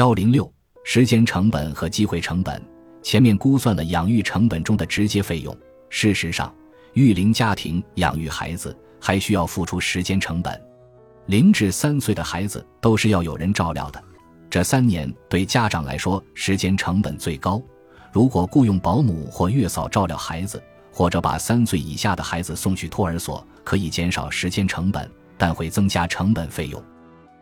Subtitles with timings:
[0.00, 0.50] 幺零六
[0.82, 2.58] 时间成本和机会成本。
[3.02, 5.54] 前面估算了养育成本中的直接费用。
[5.90, 6.50] 事实上，
[6.94, 10.58] 育龄家庭养育孩子还需要付出时间成本。
[11.26, 14.02] 零至三岁的孩子都是要有人照料的，
[14.48, 17.62] 这三年对家长来说时间成本最高。
[18.10, 25.06] 如果雇佣保姆或月嫂照料孩子，或者把三岁以下的孩子送去托儿所，可以减少时间成本，
[25.36, 26.82] 但会增加成本费用。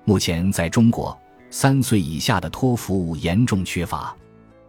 [0.05, 1.17] 目前在中国，
[1.51, 4.15] 三岁以下的托服务严重缺乏。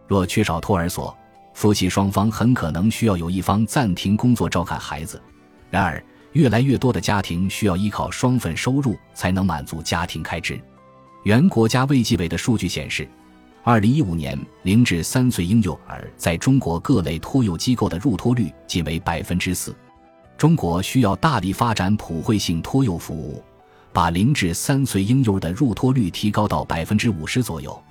[0.06, 1.16] 若缺少托儿所，
[1.54, 5.20] 夫妻双方很可能需要有一方暂停工作照看孩子。
[5.70, 6.02] 然而，
[6.32, 10.60] 越来越多的家庭需要依靠双份收入才能满足家庭开支。
[11.24, 13.08] 原国家卫计委的数据显示，
[13.62, 19.76] 二零一五年零至三岁婴幼儿在中国各类托幼机构的入托率仅为百分之四。
[20.38, 23.44] 中国需要大力发展普惠性托幼服务，
[23.92, 27.82] 把零至三岁婴幼儿的入托率提高到百分之五十左右。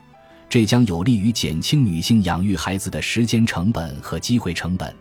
[0.50, 4.94] 这将有利于减轻女性养育孩子的时间成本和机会成本。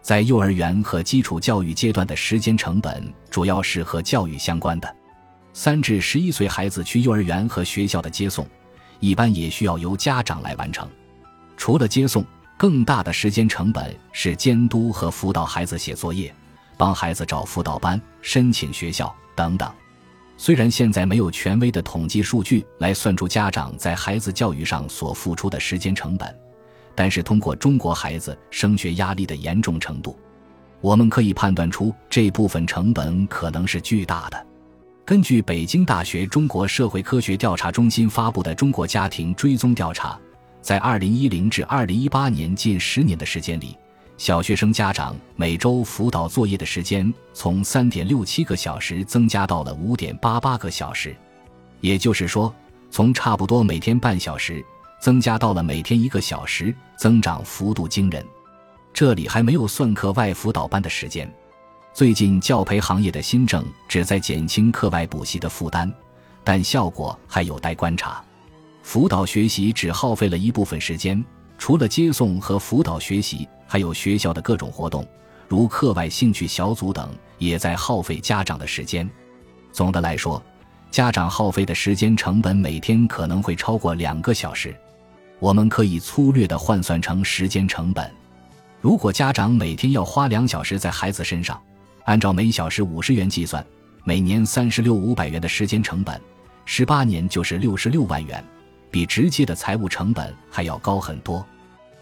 [0.00, 4.96] 在幼儿园和基础教育阶段的时间成本主要是和教育相关的。
[5.52, 8.46] 三至十一岁孩子去幼儿园和学校的接送，
[9.00, 10.88] 一般也需要由家长来完成。
[11.56, 12.24] 除了接送，
[12.56, 16.32] 更大的时间成本是监督和辅导孩子写作业，
[16.76, 19.70] 帮孩子找辅导班、申请学校等等。
[20.40, 26.32] 虽然现在没有权威的统计数据来算出家长在孩子教育上所付出的时间成本，
[26.94, 30.16] 但是通过中国孩子升学压力的严重程度，
[30.80, 34.46] 我们可以判断出这部分成本可能是巨大的。
[35.04, 40.10] 根据北京大学中国社会科学调查中心发布的《中国家庭追踪调查》，
[40.62, 43.76] 在2010至2018年近十年的时间里。
[44.18, 51.14] 小学生家长每周辅导作业的时间从三点六七个小时增加到了五点八八个小时，
[51.80, 52.52] 也就是说，
[52.90, 54.62] 从差不多每天半小时
[55.00, 58.26] 增加到了每天一个小时，增长幅度惊人。
[58.92, 61.32] 这里还没有算课外辅导班的时间。
[61.94, 65.88] 最近教培行业的新政旨在减轻课外补习的负担，
[66.42, 68.20] 但效果还有待观察。
[68.82, 71.24] 辅导学习只耗费了一部分时间。
[71.58, 75.06] 除了接送和辅导学习，还有学校的各种活动，
[75.48, 79.08] 如课外兴趣小组等，也在耗费家长的时间。
[79.72, 80.42] 总的来说，
[80.90, 84.74] 家长耗费的时间成本每天可能会超过两个小时。
[85.40, 88.10] 我们可以粗略地换算成时间成本：
[88.80, 91.60] 如果家长每天要花两小时在孩子身上，
[92.04, 93.64] 按照每小时五十元计算，
[94.04, 96.18] 每年三十六五百元的时间成本，
[96.64, 98.42] 十八年就是六十六万元。
[98.90, 101.44] 比直接的财务成本还要高很多，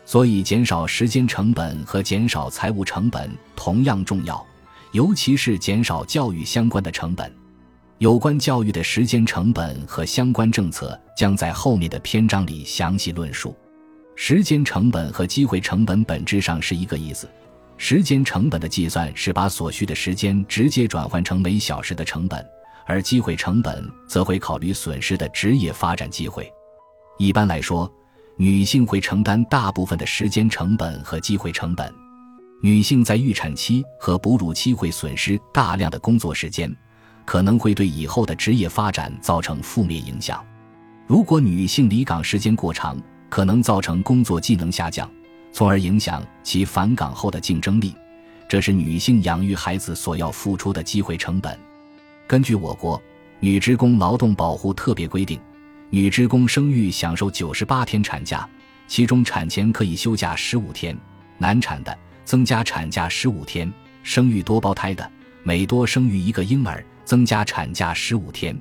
[0.05, 4.45] 所以减少时间成本和减少财务成本同样重要，
[4.93, 7.33] 尤其是减少教育相关的成本。
[7.99, 13.57] 有关教育的时间成本和相关政策将在后面的篇章里详细论述。
[14.15, 17.29] 时间成本和机会成本本质上是一个意思。
[17.79, 22.43] 时间成本的计算是把所需的时间直接转换成每小时的成本，
[22.87, 26.51] 而机会成本则会考虑损失的职业发展机会。
[27.19, 27.91] 一般来说，
[28.37, 31.93] 女性会承担大部分的时间成本和机会成本。
[32.63, 36.75] 女性在预产期和哺乳期会损失大量的工作时间，
[37.25, 40.45] 可能会对以后的职业发展造成负面影响。
[41.07, 45.11] 如果女性离岗时间过长，可能造成工作技能下降，
[45.53, 47.95] 从而影响其返岗后的竞争力。
[48.49, 51.59] 这是女性养育孩子所要付出的机会成本。
[52.27, 53.01] 根据我国
[53.41, 55.41] 女职工劳动保护特别规定。
[55.91, 58.49] 女职工生育享受九十八天产假，
[58.89, 60.97] 其中产前可以休假十五天，
[61.39, 65.09] 难产的增加产假十五天，生育多胞胎的
[65.45, 68.57] 每多生育一个婴儿增加产假十五天。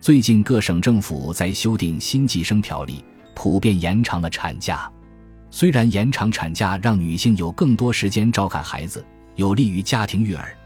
[0.00, 3.04] 最近各省政府在修订新计生条例，
[3.34, 4.90] 普遍延长了产假。
[5.50, 9.04] 虽然延长产假让女性有更多时间照看孩子，
[9.36, 10.56] 有利于家庭育儿，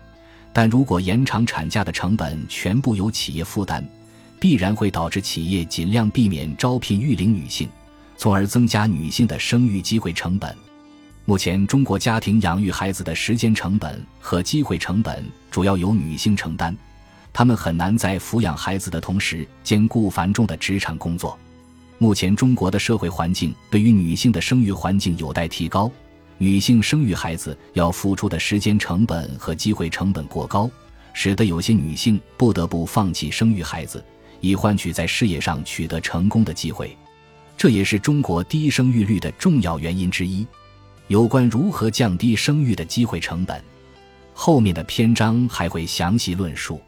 [0.52, 3.84] 但如果延长产假的成本全部由企业负担。
[4.40, 7.68] 必然会导致企业尽量避免招聘育龄女性，
[8.16, 10.54] 从而增加女性的生育机会成本。
[11.24, 16.74] 目前，中国家庭养育孩子的时间成本和机会成本主要由女性承担，
[17.32, 21.38] 她们很难在抚养孩子的同时兼顾繁重的职场工作。
[21.98, 25.90] 目前，中国的社会环境对于女性的生育环境有待提高，
[26.38, 30.70] 女性生育孩子要付出的时间成本和机会成本过高，
[31.12, 34.02] 使得有些女性不得不放弃生育孩子。
[34.40, 36.96] 以换取在事业上取得成功的机会，
[37.56, 40.46] 这也是中国低生育率的重要原因之一。
[41.08, 43.62] 有关如何降低生育的机会成本，
[44.34, 46.80] 后面的篇章还会详细论述。